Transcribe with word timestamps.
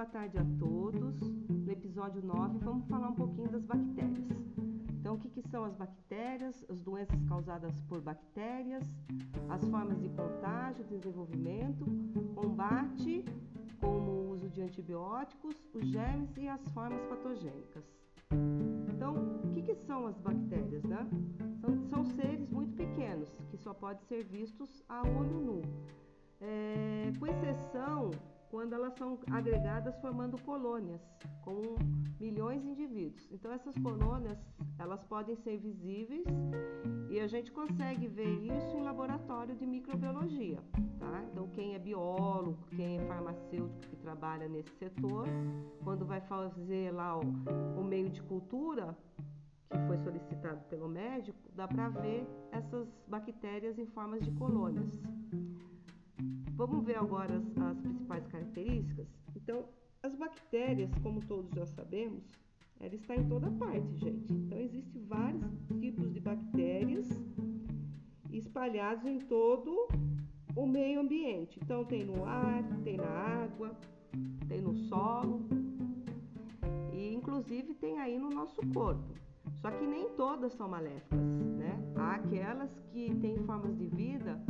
boa 0.00 0.08
tarde 0.08 0.38
a 0.38 0.44
todos. 0.58 1.20
No 1.50 1.70
episódio 1.70 2.22
9, 2.22 2.58
vamos 2.60 2.86
falar 2.88 3.08
um 3.08 3.14
pouquinho 3.14 3.50
das 3.50 3.66
bactérias. 3.66 4.24
Então, 4.98 5.16
o 5.16 5.18
que, 5.18 5.28
que, 5.28 5.42
são 5.42 5.62
as 5.62 5.74
bactérias, 5.74 6.64
as 6.70 6.80
doenças 6.80 7.22
causadas 7.24 7.78
por 7.82 8.00
bactérias, 8.00 8.82
as 9.50 9.62
formas 9.68 10.00
de 10.00 10.08
contágio, 10.08 10.86
desenvolvimento, 10.86 11.84
combate, 12.34 13.26
como 13.78 14.10
o 14.10 14.30
uso 14.30 14.48
de 14.48 14.62
antibióticos, 14.62 15.54
os 15.74 15.86
germes 15.86 16.34
e 16.38 16.48
as 16.48 16.66
formas 16.68 17.02
patogênicas. 17.04 17.84
Então, 18.88 19.12
o 19.44 19.52
que, 19.52 19.60
que 19.60 19.74
são 19.74 20.06
as 20.06 20.16
bactérias? 20.16 20.82
Né? 20.82 21.06
São, 21.60 21.84
são, 21.90 22.04
seres 22.06 22.48
muito 22.48 22.74
pequenos 22.74 23.28
que 23.50 23.58
só 23.58 23.74
podem 23.74 24.02
ser 24.04 24.24
vistos 24.24 24.82
a 24.88 25.02
olho 25.02 25.40
nu, 25.40 25.62
é, 26.40 27.12
com 27.18 27.26
exceção 27.26 28.10
quando 28.50 28.72
elas 28.72 28.92
são 28.94 29.18
agregadas 29.30 29.96
formando 30.00 30.36
colônias 30.42 31.00
com 31.42 31.76
milhões 32.18 32.62
de 32.62 32.68
indivíduos. 32.68 33.26
Então 33.30 33.52
essas 33.52 33.74
colônias 33.78 34.38
elas 34.78 35.02
podem 35.04 35.36
ser 35.36 35.56
visíveis 35.58 36.24
e 37.08 37.20
a 37.20 37.26
gente 37.26 37.52
consegue 37.52 38.08
ver 38.08 38.28
isso 38.44 38.76
em 38.76 38.82
laboratório 38.82 39.54
de 39.54 39.64
microbiologia, 39.64 40.58
tá? 40.98 41.24
Então 41.30 41.48
quem 41.54 41.74
é 41.74 41.78
biólogo, 41.78 42.58
quem 42.76 42.98
é 42.98 43.06
farmacêutico 43.06 43.88
que 43.88 43.96
trabalha 43.96 44.48
nesse 44.48 44.70
setor, 44.78 45.26
quando 45.84 46.04
vai 46.04 46.20
fazer 46.22 46.92
lá 46.92 47.18
o, 47.18 47.84
meio 47.84 48.10
de 48.10 48.22
cultura 48.22 48.96
que 49.68 49.78
foi 49.86 49.98
solicitado 49.98 50.60
pelo 50.68 50.88
médico, 50.88 51.38
dá 51.54 51.68
para 51.68 51.88
ver 51.88 52.26
essas 52.50 52.88
bactérias 53.06 53.78
em 53.78 53.86
formas 53.86 54.24
de 54.24 54.30
colônias. 54.32 55.00
Vamos 56.52 56.84
ver 56.84 56.96
agora 56.96 57.36
as, 57.36 57.56
as 57.58 57.80
principais 57.80 58.26
características? 58.26 59.06
Então, 59.34 59.64
as 60.02 60.14
bactérias, 60.14 60.90
como 61.02 61.20
todos 61.20 61.50
já 61.52 61.66
sabemos, 61.66 62.24
ela 62.78 62.94
está 62.94 63.14
em 63.14 63.28
toda 63.28 63.50
parte, 63.52 63.96
gente. 63.96 64.32
Então, 64.32 64.58
existem 64.58 65.04
vários 65.04 65.44
tipos 65.80 66.12
de 66.12 66.20
bactérias 66.20 67.08
espalhados 68.30 69.04
em 69.04 69.18
todo 69.18 69.88
o 70.56 70.66
meio 70.66 71.00
ambiente. 71.00 71.58
Então, 71.62 71.84
tem 71.84 72.04
no 72.04 72.24
ar, 72.24 72.62
tem 72.84 72.96
na 72.96 73.08
água, 73.08 73.76
tem 74.48 74.60
no 74.60 74.74
solo 74.74 75.46
e, 76.92 77.14
inclusive, 77.14 77.74
tem 77.74 77.98
aí 77.98 78.18
no 78.18 78.30
nosso 78.30 78.60
corpo. 78.72 79.14
Só 79.60 79.70
que 79.70 79.86
nem 79.86 80.08
todas 80.10 80.52
são 80.52 80.68
maléficas, 80.68 81.18
né? 81.58 81.78
Há 81.96 82.14
aquelas 82.14 82.70
que 82.92 83.14
têm 83.16 83.36
formas 83.44 83.76
de 83.76 83.86
vida 83.88 84.40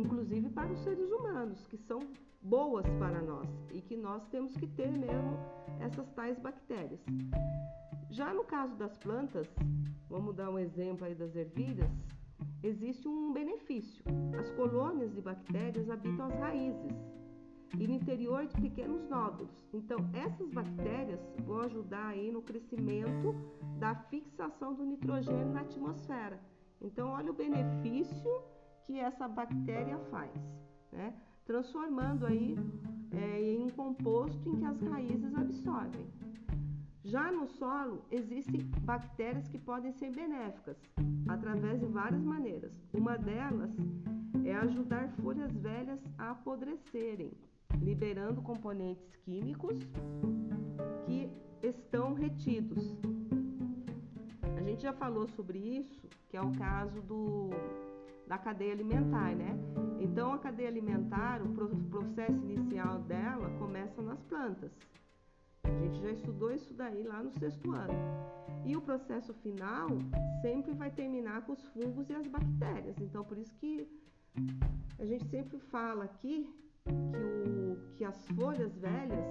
inclusive 0.00 0.48
para 0.50 0.72
os 0.72 0.80
seres 0.80 1.10
humanos, 1.10 1.66
que 1.66 1.76
são 1.76 2.00
boas 2.42 2.86
para 2.98 3.20
nós 3.20 3.48
e 3.72 3.80
que 3.82 3.96
nós 3.96 4.26
temos 4.28 4.56
que 4.56 4.66
ter 4.66 4.90
mesmo 4.90 5.38
essas 5.78 6.10
tais 6.12 6.38
bactérias. 6.38 7.00
Já 8.10 8.32
no 8.32 8.44
caso 8.44 8.74
das 8.76 8.96
plantas, 8.96 9.46
vamos 10.08 10.34
dar 10.34 10.50
um 10.50 10.58
exemplo 10.58 11.06
aí 11.06 11.14
das 11.14 11.36
ervilhas, 11.36 11.90
existe 12.62 13.06
um 13.06 13.32
benefício. 13.32 14.02
As 14.38 14.50
colônias 14.52 15.12
de 15.14 15.20
bactérias 15.20 15.88
habitam 15.88 16.26
as 16.26 16.34
raízes 16.34 16.92
e 17.78 17.86
no 17.86 17.94
interior 17.94 18.46
de 18.46 18.60
pequenos 18.60 19.08
nódulos. 19.08 19.64
Então, 19.72 19.98
essas 20.12 20.50
bactérias 20.50 21.20
vão 21.44 21.60
ajudar 21.60 22.08
aí 22.08 22.32
no 22.32 22.42
crescimento 22.42 23.34
da 23.78 23.94
fixação 23.94 24.74
do 24.74 24.84
nitrogênio 24.84 25.52
na 25.52 25.60
atmosfera. 25.60 26.40
Então, 26.80 27.10
olha 27.10 27.30
o 27.30 27.34
benefício 27.34 28.30
que 28.90 28.98
essa 28.98 29.28
bactéria 29.28 29.96
faz, 30.10 30.32
né? 30.90 31.14
transformando 31.44 32.26
aí 32.26 32.56
é, 33.12 33.40
em 33.40 33.62
um 33.62 33.68
composto 33.68 34.48
em 34.48 34.56
que 34.56 34.64
as 34.64 34.80
raízes 34.80 35.32
absorvem. 35.32 36.08
Já 37.04 37.30
no 37.30 37.46
solo, 37.46 38.02
existem 38.10 38.62
bactérias 38.82 39.46
que 39.46 39.58
podem 39.58 39.92
ser 39.92 40.10
benéficas 40.10 40.76
através 41.28 41.78
de 41.78 41.86
várias 41.86 42.24
maneiras. 42.24 42.72
Uma 42.92 43.16
delas 43.16 43.70
é 44.44 44.54
ajudar 44.56 45.08
folhas 45.22 45.52
velhas 45.52 46.00
a 46.18 46.32
apodrecerem, 46.32 47.32
liberando 47.80 48.42
componentes 48.42 49.14
químicos 49.24 49.78
que 51.06 51.30
estão 51.62 52.12
retidos. 52.12 52.98
A 54.58 54.62
gente 54.62 54.82
já 54.82 54.92
falou 54.92 55.28
sobre 55.28 55.58
isso, 55.58 56.08
que 56.28 56.36
é 56.36 56.40
o 56.40 56.50
caso 56.52 57.00
do 57.02 57.50
da 58.30 58.38
cadeia 58.38 58.72
alimentar, 58.72 59.34
né? 59.34 59.58
Então 59.98 60.32
a 60.32 60.38
cadeia 60.38 60.68
alimentar, 60.68 61.42
o 61.42 61.52
processo 61.90 62.44
inicial 62.44 63.00
dela 63.00 63.50
começa 63.58 64.00
nas 64.00 64.22
plantas. 64.22 64.70
A 65.64 65.70
gente 65.80 66.00
já 66.00 66.12
estudou 66.12 66.52
isso 66.54 66.72
daí 66.72 67.02
lá 67.02 67.24
no 67.24 67.32
sexto 67.32 67.72
ano. 67.72 67.92
E 68.64 68.76
o 68.76 68.80
processo 68.80 69.34
final 69.34 69.88
sempre 70.42 70.72
vai 70.74 70.92
terminar 70.92 71.44
com 71.44 71.54
os 71.54 71.64
fungos 71.72 72.08
e 72.08 72.14
as 72.14 72.28
bactérias. 72.28 72.96
Então 73.00 73.24
por 73.24 73.36
isso 73.36 73.52
que 73.56 73.88
a 74.96 75.04
gente 75.04 75.26
sempre 75.26 75.58
fala 75.58 76.04
aqui 76.04 76.48
que, 76.84 76.92
o, 76.92 77.96
que 77.96 78.04
as 78.04 78.28
folhas 78.28 78.72
velhas, 78.78 79.26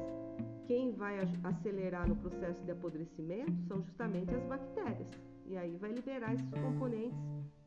quem 0.67 0.91
vai 0.91 1.19
acelerar 1.45 2.05
no 2.05 2.17
processo 2.17 2.61
de 2.65 2.71
apodrecimento 2.71 3.61
são 3.65 3.81
justamente 3.81 4.35
as 4.35 4.43
bactérias. 4.43 5.09
E 5.49 5.57
aí 5.57 5.75
vai 5.77 5.91
liberar 5.91 6.35
esses 6.35 6.53
componentes 6.53 7.17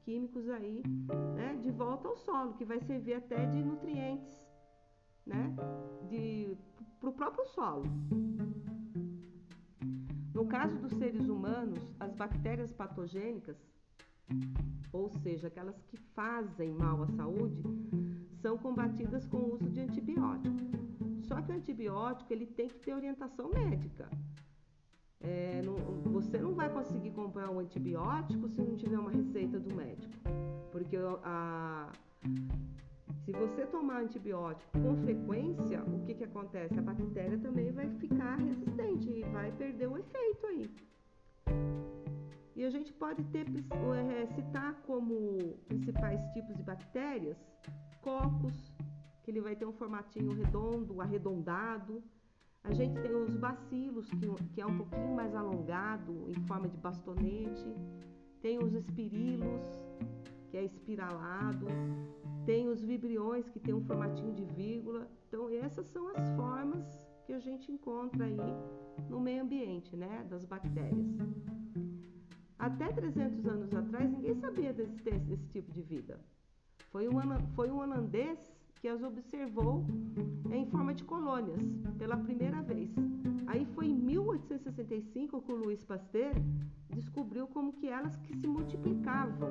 químicos 0.05 0.49
aí, 0.49 0.85
né, 1.35 1.59
de 1.61 1.71
volta 1.73 2.07
ao 2.07 2.17
solo, 2.17 2.55
que 2.55 2.65
vai 2.65 2.79
servir 2.79 3.15
até 3.15 3.45
de 3.45 3.61
nutrientes, 3.61 4.47
né, 5.27 5.53
para 7.01 7.11
o 7.11 7.13
próprio 7.13 7.45
solo. 7.47 7.85
No 10.33 10.47
caso 10.47 10.79
dos 10.79 10.93
seres 10.93 11.29
humanos, 11.29 11.93
as 11.99 12.15
bactérias 12.15 12.73
patogênicas, 12.73 13.57
ou 14.93 15.11
seja, 15.11 15.49
aquelas 15.49 15.83
que 15.83 15.97
fazem 15.97 16.71
mal 16.71 17.03
à 17.03 17.09
saúde, 17.09 17.65
são 18.41 18.57
combatidas 18.59 19.27
com 19.27 19.39
o 19.39 19.55
uso 19.55 19.69
de 19.69 19.81
antibiótico. 19.81 20.57
Só 21.23 21.43
que 21.43 21.51
o 21.51 21.55
antibiótico 21.57 22.33
ele 22.33 22.47
tem 22.47 22.69
que 22.69 22.79
ter 22.79 22.95
orientação 22.95 23.51
médica. 23.51 24.09
É, 25.23 25.63
não, 25.65 25.75
você 26.13 26.39
não 26.39 26.55
vai 26.55 26.69
conseguir 26.69 27.11
comprar 27.13 27.51
um 27.51 27.61
antibiótico 27.61 28.49
se 28.49 28.61
não 28.61 28.77
tiver 28.77 28.99
uma 28.99 29.11
receita 29.11 29.59
do 29.59 29.75
médico. 29.75 30.13
Porque 30.71 30.97
a, 31.23 31.93
se 33.25 33.33
você 33.33 33.67
tomar 33.67 34.01
antibiótico 34.01 34.79
com 34.79 34.97
frequência, 34.97 35.83
o 35.85 36.01
que, 36.05 36.15
que 36.15 36.25
acontece? 36.25 36.79
A 36.79 36.83
bactéria 36.83 37.39
também 37.39 37.71
vai 37.71 37.89
ficar 37.99 38.37
resistente 38.37 39.09
e 39.09 39.23
vai 39.33 39.53
perder 39.53 39.89
o 39.89 39.97
efeito 39.97 40.47
aí. 40.47 40.71
E 42.57 42.65
a 42.65 42.71
gente 42.71 42.93
pode 42.93 43.23
ter, 43.25 43.47
é, 43.47 44.27
citar 44.27 44.75
como 44.87 45.57
principais 45.67 46.21
tipos 46.33 46.57
de 46.57 46.63
bactérias 46.63 47.39
cocos, 48.01 48.73
que 49.23 49.31
ele 49.31 49.41
vai 49.41 49.55
ter 49.55 49.67
um 49.67 49.73
formatinho 49.73 50.33
redondo, 50.33 51.01
arredondado. 51.01 52.03
A 52.65 52.73
gente 52.73 53.01
tem 53.01 53.15
os 53.15 53.37
bacilos, 53.37 54.09
que, 54.11 54.27
que 54.55 54.61
é 54.61 54.67
um 54.67 54.77
pouquinho 54.77 55.15
mais 55.15 55.35
alongado, 55.35 56.31
em 56.31 56.47
forma 56.47 56.69
de 56.69 56.77
bastonete. 56.77 57.75
Tem 58.41 58.59
os 58.59 58.73
espirilos, 58.73 59.67
que 60.51 60.57
é 60.57 60.65
espiralado. 60.65 61.67
Tem 62.47 62.69
os 62.69 62.83
vibriões, 62.83 63.49
que 63.49 63.59
tem 63.59 63.75
um 63.75 63.85
formatinho 63.85 64.33
de 64.33 64.45
vírgula. 64.45 65.09
Então, 65.27 65.49
essas 65.51 65.87
são 65.89 66.09
as 66.09 66.29
formas 66.37 66.85
que 67.27 67.33
a 67.33 67.39
gente 67.41 67.71
encontra 67.71 68.25
aí 68.25 68.37
no 69.09 69.21
meio 69.21 69.43
ambiente, 69.43 69.97
né, 69.97 70.25
das 70.29 70.45
bactérias. 70.45 71.07
Até 72.59 72.93
300 72.93 73.47
anos 73.47 73.75
atrás, 73.75 74.09
ninguém 74.09 74.35
sabia 74.37 74.73
da 74.73 74.83
existência 74.83 75.27
desse 75.27 75.49
tipo 75.49 75.73
de 75.73 75.83
vida. 75.83 76.21
Foi 76.91 77.09
um, 77.09 77.21
foi 77.55 77.71
um 77.71 77.81
holandês 77.81 78.39
que 78.83 78.89
as 78.89 79.01
observou 79.01 79.87
em 80.51 80.67
forma 80.67 80.93
de 80.93 81.05
colônias 81.05 81.63
pela 81.97 82.17
primeira 82.17 82.61
vez. 82.63 82.91
Aí 83.47 83.65
foi 83.65 83.87
em 83.87 83.95
1865 83.95 85.41
que 85.41 85.53
o 85.53 85.55
Louis 85.55 85.85
Pasteur 85.85 86.35
descobriu 86.91 87.47
como 87.47 87.73
que 87.75 87.87
elas 87.87 88.17
que 88.17 88.37
se 88.37 88.49
multiplicavam 88.49 89.51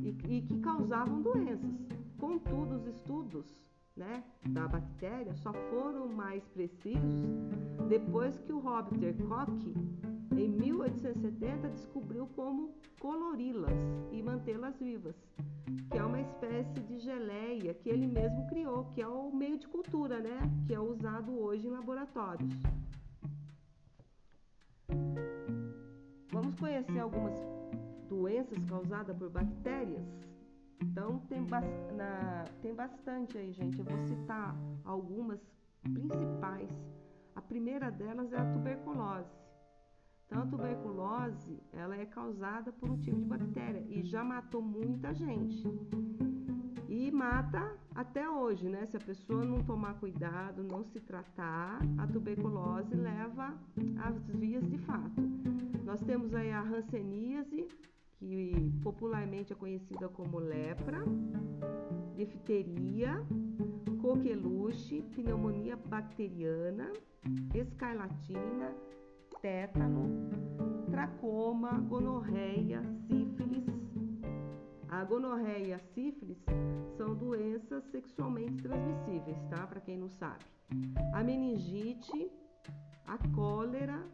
e, 0.00 0.10
e 0.36 0.42
que 0.42 0.60
causavam 0.60 1.20
doenças. 1.20 1.74
Contudo, 2.16 2.76
os 2.76 2.86
estudos 2.86 3.60
né, 3.96 4.22
da 4.50 4.68
bactéria 4.68 5.34
só 5.34 5.52
foram 5.52 6.06
mais 6.06 6.46
precisos 6.46 7.26
depois 7.88 8.38
que 8.38 8.52
o 8.52 8.60
Robert 8.60 9.16
Koch, 9.26 9.74
em 10.38 10.48
1870, 10.48 11.70
descobriu 11.70 12.28
como 12.36 12.72
colori-las 13.00 13.76
e 14.12 14.22
mantê-las 14.22 14.78
vivas 14.78 15.16
que 17.74 17.88
ele 17.88 18.06
mesmo 18.06 18.46
criou, 18.48 18.84
que 18.86 19.00
é 19.00 19.06
o 19.06 19.30
meio 19.30 19.58
de 19.58 19.66
cultura, 19.68 20.20
né? 20.20 20.38
Que 20.66 20.74
é 20.74 20.80
usado 20.80 21.38
hoje 21.38 21.66
em 21.66 21.70
laboratórios. 21.70 22.52
Vamos 26.30 26.58
conhecer 26.58 26.98
algumas 26.98 27.34
doenças 28.08 28.58
causadas 28.64 29.16
por 29.16 29.30
bactérias? 29.30 30.02
Então, 30.80 31.20
tem, 31.28 31.44
ba 31.44 31.60
na, 31.60 32.44
tem 32.60 32.74
bastante 32.74 33.38
aí, 33.38 33.52
gente. 33.52 33.78
Eu 33.78 33.84
vou 33.84 33.98
citar 33.98 34.56
algumas 34.84 35.40
principais. 35.82 36.68
A 37.34 37.40
primeira 37.40 37.90
delas 37.90 38.32
é 38.32 38.38
a 38.38 38.52
tuberculose. 38.52 39.30
Então, 40.26 40.42
a 40.42 40.46
tuberculose, 40.46 41.62
ela 41.72 41.96
é 41.96 42.06
causada 42.06 42.72
por 42.72 42.90
um 42.90 42.98
tipo 42.98 43.18
de 43.18 43.24
bactéria 43.26 43.84
e 43.88 44.02
já 44.02 44.24
matou 44.24 44.62
muita 44.62 45.14
gente. 45.14 45.62
E 46.94 47.10
mata 47.10 47.74
até 47.94 48.28
hoje, 48.28 48.68
né? 48.68 48.84
Se 48.84 48.98
a 48.98 49.00
pessoa 49.00 49.42
não 49.46 49.64
tomar 49.64 49.94
cuidado, 49.94 50.62
não 50.62 50.84
se 50.84 51.00
tratar, 51.00 51.80
a 51.96 52.06
tuberculose 52.06 52.94
leva 52.94 53.54
às 54.04 54.26
vias 54.26 54.68
de 54.68 54.76
fato. 54.76 55.22
Nós 55.86 56.02
temos 56.02 56.34
aí 56.34 56.52
a 56.52 56.60
hanseníase, 56.60 57.66
que 58.18 58.70
popularmente 58.82 59.54
é 59.54 59.56
conhecida 59.56 60.06
como 60.10 60.38
lepra, 60.38 61.02
difteria, 62.14 63.26
coqueluche, 64.02 65.00
pneumonia 65.16 65.76
bacteriana, 65.76 66.92
escarlatina, 67.54 68.70
tétano, 69.40 70.28
tracoma, 70.90 71.70
gonorreia, 71.88 72.82
sífilis. 73.08 73.71
A 74.92 75.04
gonorreia 75.04 75.68
e 75.68 75.72
a 75.72 75.78
sífilis 75.78 76.36
são 76.98 77.14
doenças 77.14 77.82
sexualmente 77.84 78.62
transmissíveis, 78.62 79.38
tá? 79.48 79.66
Para 79.66 79.80
quem 79.80 79.96
não 79.96 80.10
sabe. 80.10 80.44
A 81.14 81.24
meningite, 81.24 82.30
a 83.06 83.16
cólera, 83.34 84.06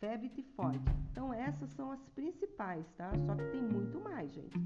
febre 0.00 0.28
tifoide. 0.28 0.84
Então 1.12 1.32
essas 1.32 1.70
são 1.70 1.92
as 1.92 2.04
principais, 2.08 2.84
tá? 2.96 3.12
Só 3.24 3.36
que 3.36 3.44
tem 3.52 3.62
muito 3.62 4.00
mais, 4.00 4.32
gente. 4.32 4.58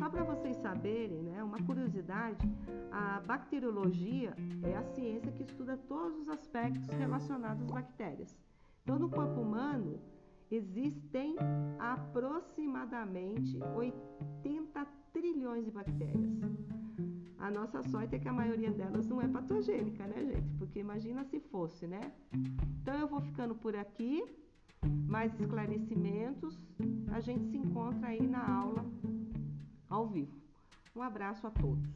Só 0.00 0.10
para 0.10 0.24
vocês 0.24 0.56
saberem, 0.56 1.22
né, 1.22 1.44
uma 1.44 1.62
curiosidade, 1.62 2.44
a 2.90 3.20
bacteriologia 3.20 4.34
é 4.64 4.76
a 4.76 4.82
ciência 4.82 5.30
que 5.30 5.44
estuda 5.44 5.76
todos 5.76 6.22
os 6.22 6.28
aspectos 6.28 6.88
relacionados 6.88 7.62
às 7.62 7.70
bactérias. 7.70 8.36
Então 8.82 8.98
no 8.98 9.08
corpo 9.08 9.40
humano 9.40 10.00
existem 10.50 11.36
aproximadamente 11.78 13.60
80 13.76 15.03
trilhões 15.24 15.64
de 15.64 15.70
bactérias. 15.70 16.38
A 17.38 17.50
nossa 17.50 17.82
sorte 17.84 18.14
é 18.14 18.18
que 18.18 18.28
a 18.28 18.32
maioria 18.32 18.70
delas 18.70 19.06
não 19.08 19.22
é 19.22 19.26
patogênica, 19.26 20.06
né, 20.06 20.22
gente? 20.22 20.50
Porque 20.58 20.78
imagina 20.78 21.24
se 21.24 21.40
fosse, 21.40 21.86
né? 21.86 22.12
Então 22.82 22.94
eu 22.98 23.08
vou 23.08 23.22
ficando 23.22 23.54
por 23.54 23.74
aqui. 23.74 24.22
Mais 25.08 25.32
esclarecimentos, 25.40 26.60
a 27.10 27.20
gente 27.20 27.46
se 27.46 27.56
encontra 27.56 28.08
aí 28.08 28.26
na 28.26 28.46
aula 28.46 28.84
ao 29.88 30.06
vivo. 30.06 30.36
Um 30.94 31.00
abraço 31.00 31.46
a 31.46 31.50
todos. 31.50 31.88